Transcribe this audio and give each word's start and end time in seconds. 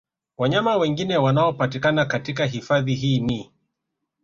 Wanyama 0.37 0.77
wengine 0.77 1.17
wanaopatikana 1.17 2.05
katika 2.05 2.45
hifadhi 2.45 2.95
hii 2.95 3.19
ni 3.19 3.51